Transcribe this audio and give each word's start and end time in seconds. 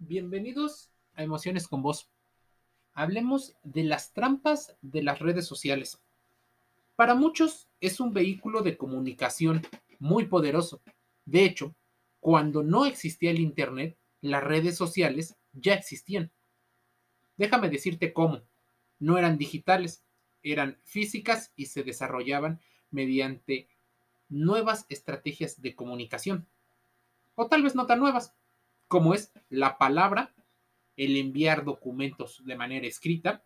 Bienvenidos 0.00 0.92
a 1.16 1.24
Emociones 1.24 1.66
con 1.66 1.82
Vos. 1.82 2.08
Hablemos 2.94 3.56
de 3.64 3.82
las 3.82 4.12
trampas 4.12 4.76
de 4.80 5.02
las 5.02 5.18
redes 5.18 5.44
sociales. 5.44 6.00
Para 6.94 7.16
muchos 7.16 7.68
es 7.80 7.98
un 7.98 8.12
vehículo 8.12 8.62
de 8.62 8.76
comunicación 8.76 9.60
muy 9.98 10.26
poderoso. 10.26 10.80
De 11.24 11.44
hecho, 11.44 11.74
cuando 12.20 12.62
no 12.62 12.86
existía 12.86 13.32
el 13.32 13.40
Internet, 13.40 13.98
las 14.20 14.44
redes 14.44 14.76
sociales 14.76 15.34
ya 15.52 15.74
existían. 15.74 16.30
Déjame 17.36 17.68
decirte 17.68 18.12
cómo. 18.12 18.42
No 19.00 19.18
eran 19.18 19.36
digitales, 19.36 20.04
eran 20.44 20.78
físicas 20.84 21.52
y 21.56 21.66
se 21.66 21.82
desarrollaban 21.82 22.60
mediante 22.92 23.66
nuevas 24.28 24.86
estrategias 24.90 25.60
de 25.60 25.74
comunicación. 25.74 26.46
O 27.34 27.48
tal 27.48 27.64
vez 27.64 27.74
no 27.74 27.86
tan 27.86 27.98
nuevas, 27.98 28.32
como 28.88 29.14
es 29.14 29.32
la 29.50 29.78
palabra, 29.78 30.32
el 30.96 31.16
enviar 31.16 31.64
documentos 31.64 32.42
de 32.44 32.56
manera 32.56 32.86
escrita 32.86 33.42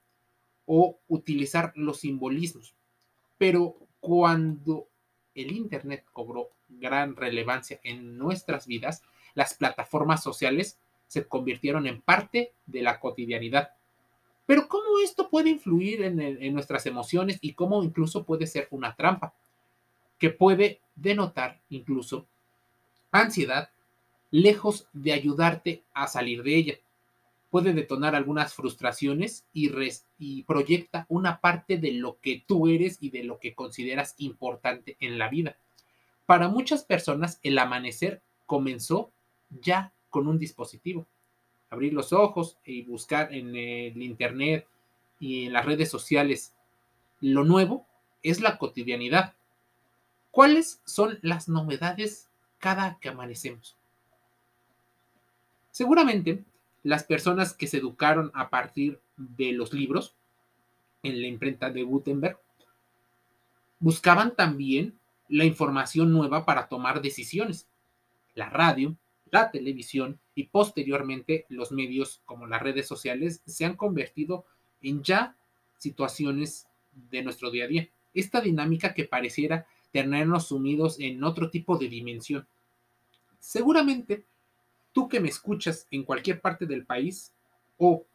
o 0.65 0.99
utilizar 1.09 1.73
los 1.75 2.01
simbolismos. 2.01 2.75
Pero 3.37 3.77
cuando 4.01 4.89
el 5.35 5.53
Internet 5.53 6.05
cobró 6.13 6.51
gran 6.69 7.17
relevancia 7.17 7.81
en 7.83 8.17
nuestras 8.17 8.67
vidas, 8.67 9.03
las 9.35 9.55
plataformas 9.55 10.23
sociales 10.23 10.79
se 11.09 11.27
convirtieron 11.27 11.87
en 11.87 12.01
parte 12.01 12.53
de 12.67 12.83
la 12.83 13.01
cotidianidad. 13.01 13.73
Pero 14.47 14.69
¿cómo 14.69 14.99
esto 15.05 15.29
puede 15.29 15.51
influir 15.51 16.03
en, 16.03 16.21
en, 16.21 16.55
nuestras 16.55 16.87
emociones 16.87 17.39
y 17.43 17.53
cómo 17.53 17.83
incluso 17.83 18.25
puede 18.25 18.47
ser 18.47 18.69
una 18.71 18.95
trampa 18.97 19.35
que 20.19 20.31
puede 20.31 20.81
denotar 20.95 21.61
incluso 21.69 22.27
ansiedad, 23.11 23.71
lejos 24.33 24.89
de 24.93 25.13
ayudarte 25.13 25.85
a 25.95 26.09
salir 26.09 26.43
de 26.43 26.57
ella. 26.57 26.75
Puede 27.51 27.75
detonar 27.75 28.17
algunas 28.17 28.55
frustraciones 28.55 29.45
y, 29.53 30.43
proyecta 30.45 31.07
una 31.09 31.41
parte 31.41 31.77
de 31.77 31.93
lo 31.93 32.19
que 32.21 32.43
tú 32.45 32.67
eres 32.67 32.97
y 33.01 33.11
de 33.11 33.23
lo 33.25 33.39
que 33.39 33.55
consideras 33.55 34.15
importante 34.17 34.97
en 35.01 35.19
la 35.19 35.29
vida. 35.29 35.57
Para 36.25 36.49
muchas 36.49 36.83
personas, 36.83 37.39
el 37.43 37.59
amanecer 37.59 38.23
comenzó 38.47 39.13
ya 39.61 39.93
con 40.09 40.27
un 40.27 40.39
dispositivo. 40.39 41.07
Abrir 41.69 41.93
los 41.93 42.13
ojos 42.13 42.59
y 42.65 42.83
buscar 42.83 43.35
en 43.35 43.55
el 43.55 44.03
Internet 44.03 44.67
y 45.21 45.47
en 45.47 45.53
las 45.53 45.67
redes 45.67 45.91
sociales 45.91 46.55
lo 47.21 47.45
nuevo 47.45 47.87
es 48.23 48.41
la 48.41 48.57
cotidianidad. 48.57 49.35
¿Cuáles 50.31 50.81
son 50.87 51.19
las 51.21 51.49
novedades 51.51 52.29
cada 52.59 52.99
que 52.99 53.11
amanecemos? 53.11 53.77
Seguramente 55.73 56.45
las 56.83 57.03
personas 57.03 57.55
que 57.55 57.67
se 57.67 57.79
educaron 57.79 58.31
a 58.35 58.51
partir 58.51 59.01
de 59.17 59.53
los 59.53 59.73
libros 59.73 60.15
en 61.03 61.21
la 61.21 61.27
imprenta 61.27 61.71
de 61.71 61.83
Gutenberg 61.83 62.39
buscaban 63.81 64.37
también 64.37 64.99
la 65.29 65.45
información 65.45 66.13
nueva 66.13 66.45
para 66.45 66.69
tomar 66.69 67.01
decisiones. 67.01 67.67
La 68.35 68.51
radio, 68.51 68.95
la 69.31 69.51
televisión 69.51 70.21
y 70.35 70.45
posteriormente 70.45 71.47
los 71.49 71.73
medios 71.73 72.21
como 72.27 72.47
las 72.47 72.63
redes 72.63 72.87
sociales 72.87 73.43
se 73.47 73.65
han 73.65 73.75
convertido 73.75 74.45
en 74.83 75.03
ya 75.03 75.37
situaciones 75.79 76.69
de 77.11 77.23
nuestro 77.23 77.51
día 77.51 77.65
a 77.65 77.69
día. 77.69 77.89
Esta 78.13 78.43
dinámica 78.43 78.93
que 78.93 79.05
pareciera 79.05 79.67
tenernos 79.91 80.49
sumidos 80.49 81.01
en 81.01 81.25
otro 81.25 81.51
tipo 81.51 81.79
de 81.79 81.89
dimensión. 81.89 82.47
Seguramente 83.41 84.25
Tú 84.93 85.09
que 85.09 85.21
me 85.21 85.29
escuchas 85.29 85.87
en 85.91 86.05
cualquier 86.05 86.41
parte 86.41 86.67
del 86.67 86.85
país 86.85 87.35
o 87.77 88.07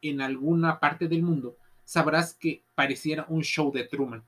en 0.00 0.20
alguna 0.20 0.80
parte 0.80 1.08
del 1.08 1.22
mundo, 1.22 1.56
sabrás 1.84 2.34
que 2.34 2.64
pareciera 2.74 3.26
un 3.28 3.42
show 3.42 3.70
de 3.70 3.84
Truman. 3.84 4.24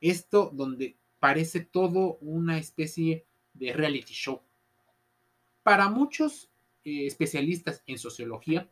Esto 0.00 0.50
donde 0.52 0.96
parece 1.18 1.60
todo 1.60 2.18
una 2.20 2.58
especie 2.58 3.24
de 3.52 3.72
reality 3.72 4.12
show. 4.12 4.42
Para 5.62 5.88
muchos 5.88 6.50
eh, 6.84 7.06
especialistas 7.06 7.82
en 7.86 7.98
sociología, 7.98 8.70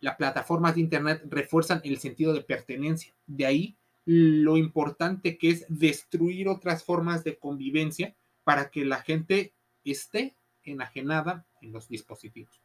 las 0.00 0.16
plataformas 0.16 0.74
de 0.74 0.82
Internet 0.82 1.22
refuerzan 1.28 1.80
el 1.84 1.98
sentido 1.98 2.32
de 2.32 2.42
pertenencia. 2.42 3.14
De 3.26 3.46
ahí 3.46 3.76
lo 4.04 4.56
importante 4.56 5.36
que 5.36 5.50
es 5.50 5.66
destruir 5.68 6.48
otras 6.48 6.84
formas 6.84 7.24
de 7.24 7.38
convivencia 7.38 8.14
para 8.44 8.70
que 8.70 8.84
la 8.84 9.02
gente 9.02 9.54
esté 9.84 10.36
enajenada 10.62 11.46
en 11.62 11.72
los 11.72 11.88
dispositivos. 11.88 12.60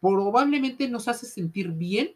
Probablemente 0.00 0.88
nos 0.88 1.08
hace 1.08 1.26
sentir 1.26 1.72
bien 1.72 2.14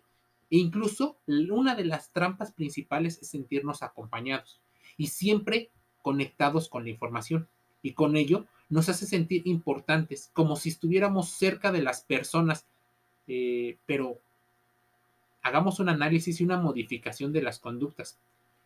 e 0.51 0.59
incluso 0.59 1.17
una 1.27 1.75
de 1.75 1.85
las 1.85 2.13
trampas 2.13 2.53
principales 2.53 3.19
es 3.23 3.29
sentirnos 3.29 3.83
acompañados 3.83 4.61
y 4.97 5.09
siempre 5.09 5.71
conectados 6.03 6.69
con 6.69 6.85
la 6.85 6.91
información. 6.91 7.49
Y 7.83 7.93
con 7.93 8.17
ello 8.17 8.47
nos 8.69 8.89
hace 8.89 9.07
sentir 9.07 9.43
importantes, 9.47 10.31
como 10.35 10.57
si 10.57 10.69
estuviéramos 10.69 11.31
cerca 11.31 11.73
de 11.73 11.83
las 11.83 12.03
personas. 12.03 12.67
Eh, 13.27 13.79
pero 13.87 14.19
hagamos 15.43 15.81
un 15.81 15.89
análisis 15.89 16.41
y 16.41 16.45
una 16.45 16.61
modificación 16.61 17.33
de 17.33 17.43
las 17.43 17.59
conductas. 17.59 18.19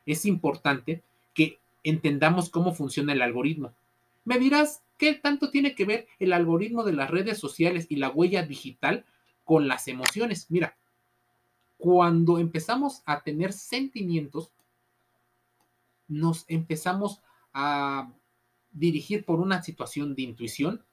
Es 0.07 0.25
importante 0.25 1.03
que 1.35 1.59
entendamos 1.83 2.51
cómo 2.51 2.73
funciona 2.75 3.13
el 3.13 3.23
algoritmo. 3.23 3.73
Me 4.25 4.39
dirás, 4.39 4.83
¿qué 4.97 5.15
tanto 5.15 5.51
tiene 5.51 5.75
que 5.75 5.85
ver 5.85 6.07
el 6.19 6.33
algoritmo 6.33 6.85
de 6.85 6.93
las 6.93 7.11
redes 7.11 7.39
sociales 7.39 7.87
y 7.89 7.97
la 7.97 8.11
huella 8.11 8.43
digital 8.43 9.05
con 9.45 9.69
las 9.69 9.89
emociones? 9.89 10.51
Mira, 10.51 10.77
cuando 11.79 12.39
empezamos 12.39 13.03
a 13.05 13.23
tener 13.23 13.53
sentimientos, 13.53 14.53
nos 16.09 16.45
empezamos 16.49 17.21
a 17.53 18.13
dirigir 18.71 19.25
por 19.25 19.41
una 19.41 19.63
situación 19.63 20.15
de 20.15 20.23
intuición 20.23 20.85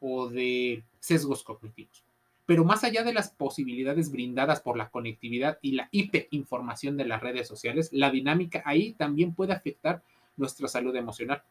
o 0.00 0.28
de 0.28 0.84
sesgos 0.98 1.42
cognitivos. 1.42 2.04
Pero 2.44 2.64
más 2.64 2.82
allá 2.82 3.04
de 3.04 3.14
las 3.14 3.30
posibilidades 3.30 4.10
brindadas 4.10 4.60
por 4.60 4.76
la 4.76 4.90
conectividad 4.90 5.58
y 5.62 5.72
la 5.72 5.88
hiperinformación 5.92 6.96
de 6.96 7.06
las 7.06 7.22
redes 7.22 7.46
sociales, 7.46 7.90
la 7.92 8.10
dinámica 8.10 8.62
ahí 8.64 8.94
también 8.94 9.34
puede 9.34 9.52
afectar 9.52 10.02
nuestra 10.36 10.66
salud 10.66 10.94
emocional. 10.96 11.42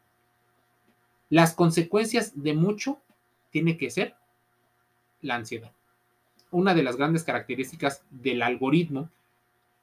Las 1.32 1.54
consecuencias 1.54 2.34
de 2.44 2.54
mucho 2.54 3.00
tiene 3.52 3.78
que 3.78 3.90
ser 3.90 4.16
la 5.22 5.36
ansiedad. 5.36 5.72
Una 6.52 6.74
de 6.74 6.84
las 6.84 6.98
grandes 6.98 7.24
características 7.24 8.04
del 8.10 8.42
algoritmo 8.42 9.10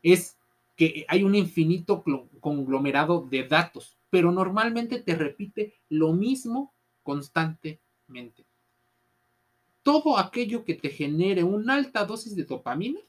es 0.03 0.37
que 0.77 1.07
hay 1.09 1.25
un 1.25 1.35
infinito 1.35 2.05
conglomerado 2.41 3.27
de 3.31 3.49
datos, 3.49 3.97
pero 4.11 4.31
normalmente 4.31 5.01
te 5.01 5.15
repite 5.15 5.73
lo 5.89 6.13
mismo 6.13 6.71
constantemente. 7.03 8.45
Todo 9.83 10.19
aquello 10.19 10.67
que 10.67 10.75
te 10.75 10.91
genere 10.91 11.45
una 11.45 11.77
alta 11.77 12.05
dosis 12.05 12.37
de 12.37 12.45
dopamina 12.45 13.01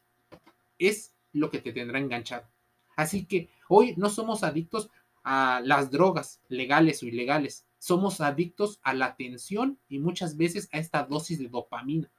es 0.77 1.11
lo 1.33 1.51
que 1.51 1.59
te 1.59 1.73
tendrá 1.73 1.99
enganchado. 1.99 2.47
Así 2.95 3.25
que 3.25 3.49
hoy 3.67 3.95
no 3.97 4.09
somos 4.09 4.43
adictos 4.43 4.89
a 5.25 5.61
las 5.65 5.91
drogas 5.91 6.39
legales 6.47 7.03
o 7.03 7.05
ilegales, 7.05 7.65
somos 7.79 8.21
adictos 8.21 8.79
a 8.83 8.93
la 8.93 9.07
atención 9.07 9.79
y 9.87 9.99
muchas 9.99 10.37
veces 10.37 10.69
a 10.71 10.77
esta 10.77 11.03
dosis 11.03 11.39
de 11.39 11.47
dopamina. 11.47 12.11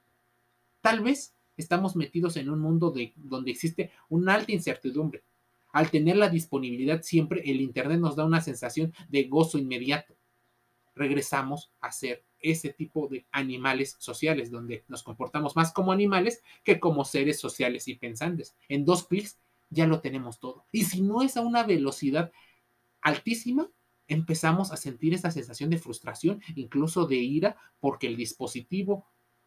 Tal 0.80 1.00
vez 1.00 1.34
estamos 1.56 1.94
metidos 1.94 2.36
en 2.36 2.50
un 2.50 2.60
mundo 2.60 2.90
de, 2.90 3.12
donde 3.16 3.52
existe 3.52 3.92
una 4.08 4.34
alta 4.34 4.52
incertidumbre. 4.52 5.22
Al 5.72 5.90
tener 5.90 6.16
la 6.16 6.28
disponibilidad 6.28 7.02
siempre, 7.02 7.42
el 7.44 7.60
Internet 7.60 8.00
nos 8.00 8.16
da 8.16 8.24
una 8.24 8.40
sensación 8.40 8.92
de 9.08 9.24
gozo 9.24 9.58
inmediato. 9.58 10.16
Regresamos 10.96 11.70
a 11.80 11.92
ser 11.92 12.24
ese 12.40 12.70
tipo 12.70 13.06
de 13.06 13.26
animales 13.30 13.96
sociales, 13.98 14.50
donde 14.50 14.84
nos 14.88 15.02
comportamos 15.02 15.54
más 15.54 15.72
como 15.72 15.92
animales 15.92 16.42
que 16.64 16.80
como 16.80 17.04
seres 17.04 17.38
sociales 17.38 17.86
y 17.86 17.94
pensantes. 17.94 18.56
En 18.68 18.84
dos 18.84 19.06
clics 19.06 19.38
ya 19.68 19.86
lo 19.86 20.00
tenemos 20.00 20.40
todo. 20.40 20.64
Y 20.72 20.84
si 20.84 21.02
no 21.02 21.22
es 21.22 21.36
a 21.36 21.42
una 21.42 21.62
velocidad 21.62 22.32
altísima, 23.02 23.70
empezamos 24.10 24.72
a 24.72 24.76
sentir 24.76 25.14
esa 25.14 25.30
sensación 25.30 25.70
de 25.70 25.78
frustración, 25.78 26.42
incluso 26.56 27.06
de 27.06 27.16
ira, 27.16 27.56
porque 27.78 28.08
el 28.08 28.16
dispositivo 28.16 29.06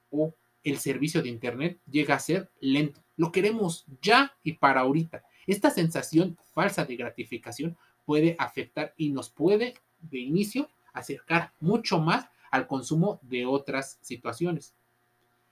o 0.10 0.33
el 0.63 0.80
servicio 0.80 1.21
de 1.21 1.30
Internet 1.30 1.81
llega 1.86 2.15
a 2.15 2.19
ser 2.19 2.50
lento. 2.62 3.04
Lo 3.18 3.31
queremos 3.31 3.86
ya 4.01 4.36
y 4.42 4.54
para 4.54 4.81
ahorita. 4.81 5.24
Esta 5.45 5.69
sensación 5.69 6.38
falsa 6.54 6.86
de 6.86 6.95
gratificación 6.95 7.77
puede 8.06 8.38
afectar 8.39 8.94
y 8.95 9.10
nos 9.10 9.30
puede 9.30 9.75
de 10.00 10.19
inicio 10.19 10.69
acercar 10.94 11.51
mucho 11.59 12.00
más 12.00 12.30
al 12.50 12.66
consumo 12.66 13.19
de 13.21 13.45
otras 13.45 13.98
situaciones. 14.01 14.74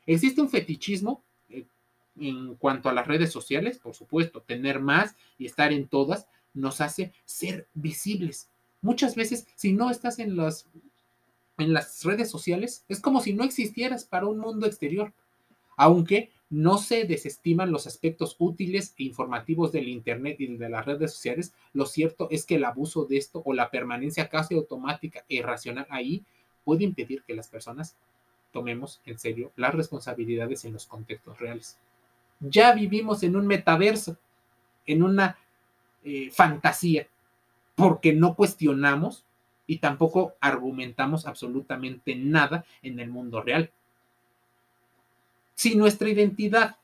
Existe 0.05 0.39
un 0.39 0.49
fetichismo 0.49 1.21
eh, 1.49 1.65
en 2.15 2.55
cuanto 2.55 2.87
a 2.87 2.93
las 2.93 3.07
redes 3.07 3.31
sociales, 3.31 3.77
por 3.77 3.93
supuesto, 3.93 4.41
tener 4.41 4.79
más 4.79 5.17
y 5.37 5.47
estar 5.47 5.73
en 5.73 5.89
todas 5.89 6.27
nos 6.53 6.81
hace 6.81 7.13
ser 7.25 7.67
visibles, 7.73 8.50
Muchas 8.81 9.15
veces, 9.15 9.47
si 9.55 9.73
no 9.73 9.89
estás 9.89 10.19
en 10.19 10.35
las, 10.35 10.67
en 11.57 11.73
las 11.73 12.03
redes 12.03 12.29
sociales, 12.29 12.83
es 12.89 12.99
como 12.99 13.21
si 13.21 13.33
no 13.33 13.43
existieras 13.43 14.05
para 14.05 14.25
un 14.25 14.39
mundo 14.39 14.65
exterior. 14.65 15.13
Aunque 15.77 16.31
no 16.49 16.77
se 16.77 17.05
desestiman 17.05 17.71
los 17.71 17.87
aspectos 17.87 18.35
útiles 18.37 18.93
e 18.97 19.03
informativos 19.03 19.71
del 19.71 19.87
Internet 19.87 20.35
y 20.39 20.57
de 20.57 20.69
las 20.69 20.85
redes 20.85 21.13
sociales, 21.13 21.53
lo 21.73 21.85
cierto 21.85 22.27
es 22.29 22.45
que 22.45 22.55
el 22.55 22.65
abuso 22.65 23.05
de 23.05 23.17
esto 23.17 23.41
o 23.45 23.53
la 23.53 23.71
permanencia 23.71 24.27
casi 24.27 24.55
automática 24.55 25.23
e 25.29 25.35
irracional 25.35 25.87
ahí 25.89 26.23
puede 26.65 26.83
impedir 26.83 27.23
que 27.23 27.35
las 27.35 27.47
personas 27.47 27.95
tomemos 28.51 29.01
en 29.05 29.17
serio 29.17 29.51
las 29.55 29.73
responsabilidades 29.73 30.65
en 30.65 30.73
los 30.73 30.85
contextos 30.85 31.39
reales. 31.39 31.77
Ya 32.41 32.73
vivimos 32.73 33.23
en 33.23 33.35
un 33.35 33.47
metaverso, 33.47 34.17
en 34.85 35.03
una 35.03 35.37
eh, 36.03 36.31
fantasía, 36.31 37.07
porque 37.81 38.13
no 38.13 38.35
cuestionamos 38.35 39.25
y 39.65 39.79
tampoco 39.79 40.35
argumentamos 40.39 41.25
absolutamente 41.25 42.15
nada 42.15 42.63
en 42.83 42.99
el 42.99 43.09
mundo 43.09 43.41
real. 43.41 43.71
Si 45.55 45.75
nuestra 45.75 46.09
identidad 46.09 46.77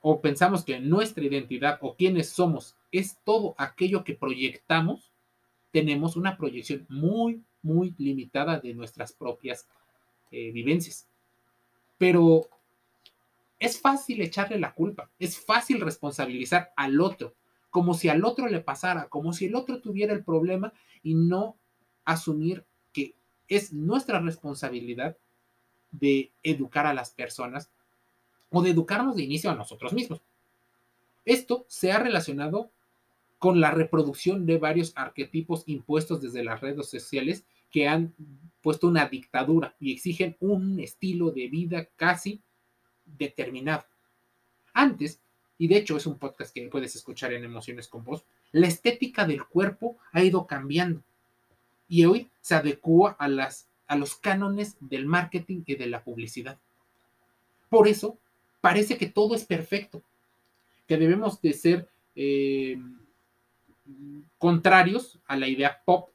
o 0.00 0.20
pensamos 0.20 0.64
que 0.64 0.78
nuestra 0.78 1.24
identidad 1.24 1.78
o 1.80 1.96
quiénes 1.96 2.28
somos 2.28 2.76
es 2.92 3.18
todo 3.24 3.54
aquello 3.58 4.04
que 4.04 4.14
proyectamos, 4.14 5.10
tenemos 5.72 6.16
una 6.16 6.36
proyección 6.36 6.86
muy, 6.88 7.42
muy 7.62 7.94
limitada 7.98 8.60
de 8.60 8.74
nuestras 8.74 9.12
propias 9.12 9.66
eh, 10.30 10.52
vivencias. 10.52 11.08
Pero 11.98 12.48
es 13.58 13.80
fácil 13.80 14.20
echarle 14.20 14.58
la 14.58 14.74
culpa, 14.74 15.10
es 15.18 15.38
fácil 15.38 15.80
responsabilizar 15.80 16.72
al 16.76 17.00
otro, 17.00 17.34
como 17.74 17.94
si 17.94 18.08
al 18.08 18.24
otro 18.24 18.46
le 18.46 18.60
pasara, 18.60 19.08
como 19.08 19.32
si 19.32 19.46
el 19.46 19.56
otro 19.56 19.80
tuviera 19.80 20.12
el 20.12 20.22
problema 20.22 20.72
y 21.02 21.16
no 21.16 21.56
asumir 22.04 22.64
que 22.92 23.16
es 23.48 23.72
nuestra 23.72 24.20
responsabilidad 24.20 25.16
de 25.90 26.30
educar 26.44 26.86
a 26.86 26.94
las 26.94 27.10
personas 27.10 27.72
o 28.50 28.62
de 28.62 28.70
educarnos 28.70 29.16
de 29.16 29.24
inicio 29.24 29.50
a 29.50 29.56
nosotros 29.56 29.92
mismos. 29.92 30.22
Esto 31.24 31.66
se 31.66 31.90
ha 31.90 31.98
relacionado 31.98 32.70
con 33.40 33.60
la 33.60 33.72
reproducción 33.72 34.46
de 34.46 34.58
varios 34.58 34.92
arquetipos 34.94 35.64
impuestos 35.66 36.22
desde 36.22 36.44
las 36.44 36.60
redes 36.60 36.88
sociales 36.88 37.44
que 37.72 37.88
han 37.88 38.14
puesto 38.62 38.86
una 38.86 39.08
dictadura 39.08 39.74
y 39.80 39.92
exigen 39.92 40.36
un 40.38 40.78
estilo 40.78 41.32
de 41.32 41.48
vida 41.48 41.88
casi 41.96 42.40
determinado. 43.04 43.84
Antes, 44.72 45.23
y 45.58 45.68
de 45.68 45.76
hecho 45.76 45.96
es 45.96 46.06
un 46.06 46.18
podcast 46.18 46.52
que 46.52 46.68
puedes 46.68 46.96
escuchar 46.96 47.32
en 47.32 47.44
Emociones 47.44 47.88
con 47.88 48.04
Voz, 48.04 48.24
la 48.52 48.66
estética 48.66 49.26
del 49.26 49.44
cuerpo 49.44 49.96
ha 50.12 50.22
ido 50.22 50.46
cambiando 50.46 51.02
y 51.88 52.04
hoy 52.04 52.30
se 52.40 52.54
adecua 52.54 53.16
a, 53.18 53.28
las, 53.28 53.68
a 53.86 53.96
los 53.96 54.16
cánones 54.16 54.76
del 54.80 55.06
marketing 55.06 55.62
y 55.66 55.76
de 55.76 55.86
la 55.86 56.02
publicidad. 56.02 56.58
Por 57.68 57.88
eso 57.88 58.18
parece 58.60 58.96
que 58.96 59.06
todo 59.06 59.34
es 59.34 59.44
perfecto, 59.44 60.02
que 60.86 60.96
debemos 60.96 61.40
de 61.40 61.52
ser 61.52 61.88
eh, 62.16 62.78
contrarios 64.38 65.18
a 65.26 65.36
la 65.36 65.48
idea 65.48 65.82
pop, 65.84 66.10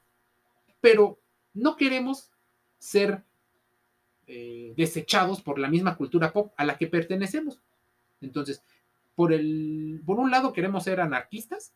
pero 0.81 1.19
no 1.53 1.75
queremos 1.75 2.30
ser 2.77 3.24
eh, 4.27 4.74
desechados 4.77 5.41
por 5.41 5.59
la 5.59 5.69
misma 5.69 5.97
cultura 5.97 6.31
pop 6.31 6.53
a 6.56 6.65
la 6.65 6.77
que 6.77 6.88
pertenecemos. 6.88 7.59
Entonces, 8.21 8.63
por, 9.19 9.33
el, 9.33 10.01
por 10.06 10.18
un 10.18 10.31
lado 10.31 10.54
queremos 10.54 10.86
ser 10.86 11.01
anarquistas, 11.01 11.74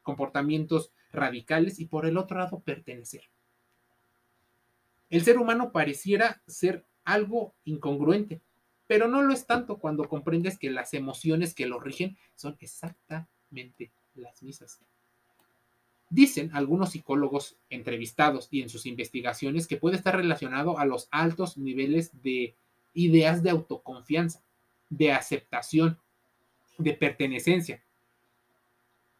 comportamientos 0.00 0.90
radicales, 1.12 1.78
y 1.78 1.84
por 1.84 2.06
el 2.06 2.16
otro 2.16 2.38
lado 2.38 2.60
pertenecer. 2.60 3.24
El 5.10 5.24
ser 5.24 5.36
humano 5.36 5.72
pareciera 5.72 6.40
ser 6.46 6.86
algo 7.04 7.54
incongruente, 7.66 8.40
pero 8.86 9.08
no 9.08 9.20
lo 9.20 9.34
es 9.34 9.46
tanto 9.46 9.76
cuando 9.76 10.08
comprendes 10.08 10.58
que 10.58 10.70
las 10.70 10.94
emociones 10.94 11.52
que 11.52 11.66
lo 11.66 11.78
rigen 11.78 12.16
son 12.34 12.56
exactamente 12.60 13.92
las 14.14 14.42
mismas. 14.42 14.80
Dicen 16.08 16.48
algunos 16.54 16.92
psicólogos 16.92 17.58
entrevistados 17.68 18.48
y 18.50 18.62
en 18.62 18.70
sus 18.70 18.86
investigaciones 18.86 19.66
que 19.66 19.76
puede 19.76 19.96
estar 19.96 20.16
relacionado 20.16 20.78
a 20.78 20.86
los 20.86 21.08
altos 21.10 21.58
niveles 21.58 22.22
de 22.22 22.56
ideas 22.94 23.42
de 23.42 23.50
autoconfianza, 23.50 24.42
de 24.88 25.12
aceptación, 25.12 25.98
de 26.78 26.94
pertenencia. 26.94 27.82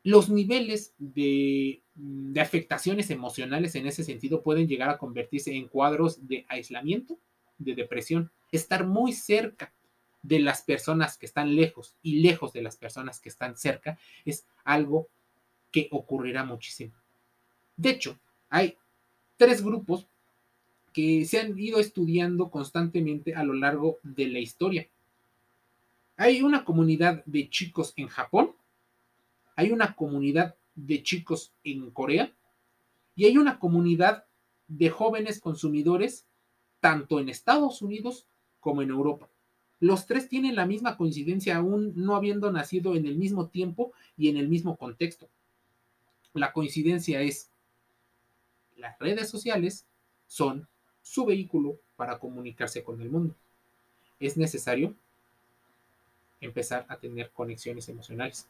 Los 0.05 0.29
niveles 0.29 0.95
de, 0.99 1.81
de, 1.95 2.41
afectaciones 2.41 3.11
emocionales 3.11 3.75
en 3.75 3.87
ese 3.87 4.03
sentido 4.03 4.43
pueden 4.43 4.67
llegar 4.67 4.91
a 4.91 4.99
convertirse 4.99 5.55
en 5.55 5.69
cuadros 5.69 6.27
de 6.27 6.45
aislamiento, 6.49 7.19
de 7.59 7.75
depresión, 7.75 8.31
estar 8.51 8.85
muy 8.85 9.13
cerca 9.13 9.73
de 10.23 10.39
las 10.39 10.63
personas 10.63 11.19
que 11.19 11.27
están 11.27 11.55
lejos 11.55 11.97
y 12.03 12.21
lejos 12.21 12.53
de 12.53 12.63
las 12.63 12.77
personas 12.77 13.21
que 13.21 13.29
están 13.29 13.57
cerca 13.57 13.99
es 14.25 14.47
algo 14.65 15.09
que 15.71 15.89
ocurrirá 15.91 16.45
muchísimo. 16.45 16.95
De 17.77 17.91
hecho, 17.91 18.19
hay 18.49 18.77
tres 19.37 19.63
grupos 19.63 20.07
que 20.93 21.25
se 21.25 21.41
han 21.41 21.59
ido 21.59 21.81
estudiando 21.81 22.51
constantemente 22.51 23.35
a 23.35 23.43
lo 23.43 23.55
largo 23.55 23.99
de 24.03 24.27
la 24.29 24.39
historia. 24.39 24.89
Hay 26.17 26.43
una 26.43 26.65
comunidad 26.65 27.25
de 27.25 27.49
chicos 27.49 27.93
en 27.97 28.09
Japón, 28.09 28.53
hay 29.57 29.71
una 29.73 29.95
comunidad 29.95 30.57
de 30.75 31.03
chicos 31.03 31.53
en 31.65 31.91
Corea 31.91 32.33
y 33.15 33.25
hay 33.27 33.37
una 33.39 33.59
comunidad 33.59 34.25
de 34.69 34.91
jóvenes 34.91 35.41
consumidores 35.41 36.27
tanto 36.81 37.21
en 37.21 37.29
Estados 37.29 37.83
Unidos 37.83 38.27
como 38.61 38.83
en 38.83 38.91
Europa. 38.91 39.29
Los 39.81 40.07
tres 40.07 40.29
tienen 40.29 40.55
la 40.55 40.67
misma 40.67 40.97
coincidencia 40.97 41.57
aún 41.57 41.93
no 41.97 42.15
habiendo 42.15 42.53
nacido 42.53 42.95
en 42.95 43.07
el 43.07 43.17
mismo 43.17 43.49
tiempo 43.49 43.93
y 44.17 44.29
en 44.29 44.37
el 44.37 44.49
mismo 44.49 44.77
contexto. 44.77 45.29
La 46.35 46.53
coincidencia 46.53 47.21
es, 47.21 47.51
las 48.77 48.99
redes 48.99 49.29
sociales 49.29 49.87
son 50.27 50.69
su 51.03 51.25
vehículo 51.27 51.79
para 51.97 52.19
comunicarse 52.19 52.83
con 52.85 53.01
el 53.03 53.11
mundo. 53.11 53.35
Es 54.21 54.37
necesario 54.37 54.95
empezar 56.43 56.85
a 56.89 56.97
tener 56.97 57.31
conexiones 57.31 57.89
emocionales. 57.89 58.47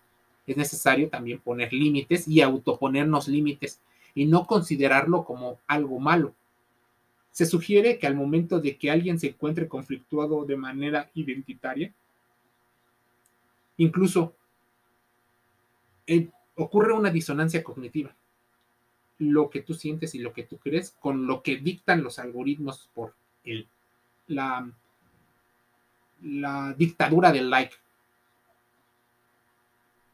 Es 0.46 0.56
necesario 0.56 1.08
también 1.08 1.38
poner 1.38 1.72
límites 1.72 2.26
y 2.26 2.40
autoponernos 2.40 3.28
límites 3.28 3.80
y 4.14 4.26
no 4.26 4.46
considerarlo 4.46 5.24
como 5.24 5.60
algo 5.66 6.00
malo. 6.00 6.34
Se 7.30 7.46
sugiere 7.46 7.98
que 7.98 8.06
al 8.06 8.16
momento 8.16 8.60
de 8.60 8.76
que 8.76 8.90
alguien 8.90 9.18
se 9.18 9.28
encuentre 9.28 9.68
conflictuado 9.68 10.44
de 10.44 10.56
manera 10.56 11.10
identitaria, 11.14 11.92
incluso 13.76 14.34
el 16.06 16.32
ocurre 16.56 16.92
una 16.92 17.10
disonancia 17.10 17.62
cognitiva. 17.62 18.14
Lo 19.18 19.50
que 19.50 19.62
tú 19.62 19.74
sientes 19.74 20.14
y 20.14 20.18
lo 20.18 20.32
que 20.32 20.42
tú 20.42 20.58
crees 20.58 20.90
con 21.00 21.26
lo 21.26 21.42
que 21.42 21.56
dictan 21.56 22.02
los 22.02 22.18
algoritmos 22.18 22.90
por 22.92 23.14
el, 23.44 23.68
la, 24.26 24.70
la 26.22 26.74
dictadura 26.76 27.32
del 27.32 27.50
like. 27.50 27.74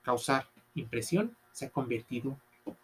Causar 0.02 0.46
impresión 0.74 1.36
se 1.52 1.66
ha 1.66 1.70
convertido 1.70 2.38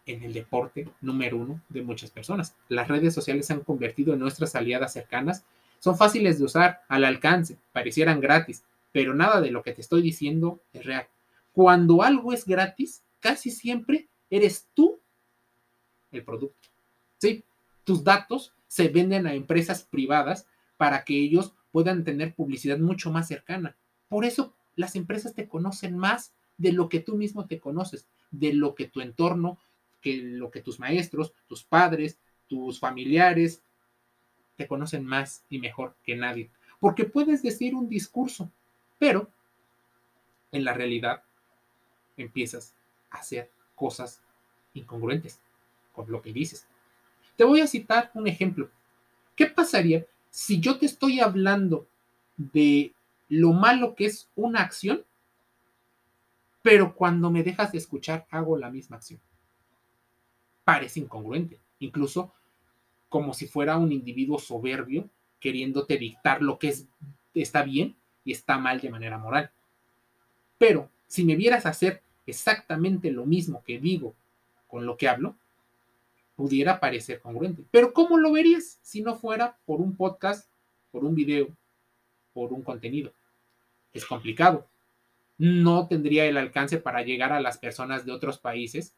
en 0.05 0.23
el 0.23 0.33
deporte 0.33 0.89
número 1.01 1.37
uno 1.37 1.61
de 1.69 1.81
muchas 1.81 2.11
personas. 2.11 2.55
Las 2.69 2.87
redes 2.87 3.13
sociales 3.13 3.47
se 3.47 3.53
han 3.53 3.61
convertido 3.61 4.13
en 4.13 4.19
nuestras 4.19 4.55
aliadas 4.55 4.93
cercanas. 4.93 5.43
Son 5.79 5.97
fáciles 5.97 6.39
de 6.39 6.45
usar, 6.45 6.81
al 6.87 7.03
alcance, 7.03 7.57
parecieran 7.71 8.19
gratis, 8.19 8.63
pero 8.91 9.13
nada 9.13 9.41
de 9.41 9.51
lo 9.51 9.61
que 9.61 9.73
te 9.73 9.81
estoy 9.81 10.01
diciendo 10.01 10.61
es 10.73 10.85
real. 10.85 11.07
Cuando 11.53 12.01
algo 12.01 12.33
es 12.33 12.45
gratis, 12.45 13.03
casi 13.19 13.51
siempre 13.51 14.07
eres 14.29 14.67
tú 14.73 14.99
el 16.11 16.23
producto. 16.23 16.69
¿Sí? 17.17 17.43
Tus 17.83 18.03
datos 18.03 18.53
se 18.67 18.87
venden 18.89 19.27
a 19.27 19.33
empresas 19.33 19.83
privadas 19.83 20.47
para 20.77 21.03
que 21.03 21.17
ellos 21.17 21.53
puedan 21.75 22.05
tener 22.05 22.33
publicidad 22.33 22.77
mucho 22.77 23.11
más 23.11 23.27
cercana. 23.27 23.75
Por 24.07 24.23
eso 24.23 24.53
las 24.77 24.95
empresas 24.95 25.35
te 25.35 25.49
conocen 25.49 25.97
más 25.97 26.33
de 26.57 26.71
lo 26.71 26.87
que 26.87 27.01
tú 27.01 27.17
mismo 27.17 27.47
te 27.47 27.59
conoces, 27.59 28.07
de 28.31 28.53
lo 28.53 28.75
que 28.75 28.87
tu 28.87 29.01
entorno, 29.01 29.59
que 29.99 30.15
lo 30.15 30.51
que 30.51 30.61
tus 30.61 30.79
maestros, 30.79 31.33
tus 31.49 31.65
padres, 31.65 32.17
tus 32.47 32.79
familiares 32.79 33.61
te 34.55 34.69
conocen 34.69 35.03
más 35.03 35.43
y 35.49 35.59
mejor 35.59 35.97
que 36.05 36.15
nadie. 36.15 36.49
Porque 36.79 37.03
puedes 37.03 37.43
decir 37.43 37.75
un 37.75 37.89
discurso, 37.89 38.49
pero 38.97 39.29
en 40.53 40.63
la 40.63 40.71
realidad 40.71 41.23
empiezas 42.15 42.73
hacer 43.09 43.51
cosas 43.75 44.21
incongruentes 44.73 45.41
con 45.91 46.09
lo 46.09 46.21
que 46.21 46.31
dices. 46.31 46.65
Te 47.35 47.43
voy 47.43 47.59
a 47.59 47.67
citar 47.67 48.11
un 48.13 48.29
ejemplo. 48.29 48.69
¿Qué 49.35 49.47
pasaría 49.47 50.05
si 50.35 50.59
yo 50.59 50.77
te 50.77 50.85
estoy 50.85 51.21
hablando 51.21 51.87
de 52.35 52.93
lo 53.29 53.53
malo 53.53 53.95
que 53.95 54.07
es 54.07 54.27
una 54.35 54.59
acción, 54.59 55.05
pero 56.61 56.93
cuando 56.93 57.31
me 57.31 57.41
dejas 57.41 57.71
de 57.71 57.77
escuchar 57.77 58.27
hago 58.29 58.57
la 58.57 58.69
misma 58.69 58.97
acción? 58.97 59.21
Parece 60.65 60.99
incongruente, 60.99 61.57
incluso 61.79 62.33
como 63.07 63.33
si 63.33 63.47
fuera 63.47 63.77
un 63.77 63.93
individuo 63.93 64.37
soberbio 64.37 65.09
queriéndote 65.39 65.97
dictar 65.97 66.41
lo 66.41 66.59
que 66.59 66.67
es, 66.67 66.85
está 67.33 67.63
bien 67.63 67.95
y 68.25 68.33
está 68.33 68.57
mal 68.57 68.81
de 68.81 68.89
manera 68.89 69.17
moral. 69.17 69.51
Pero 70.57 70.89
si 71.07 71.23
me 71.23 71.37
vieras 71.37 71.65
hacer 71.65 72.03
exactamente 72.25 73.09
lo 73.09 73.25
mismo 73.25 73.63
que 73.63 73.79
digo 73.79 74.13
con 74.67 74.85
lo 74.85 74.97
que 74.97 75.07
hablo, 75.07 75.37
pudiera 76.35 76.79
parecer 76.79 77.19
congruente. 77.19 77.63
Pero 77.71 77.93
¿cómo 77.93 78.17
lo 78.17 78.31
verías 78.31 78.79
si 78.81 79.01
no 79.01 79.15
fuera 79.15 79.57
por 79.65 79.81
un 79.81 79.95
podcast, 79.95 80.49
por 80.91 81.03
un 81.03 81.15
video, 81.15 81.47
por 82.33 82.53
un 82.53 82.61
contenido? 82.61 83.13
Es 83.93 84.05
complicado. 84.05 84.67
No 85.37 85.87
tendría 85.87 86.25
el 86.25 86.37
alcance 86.37 86.77
para 86.77 87.01
llegar 87.01 87.31
a 87.31 87.41
las 87.41 87.57
personas 87.57 88.05
de 88.05 88.11
otros 88.11 88.37
países 88.37 88.93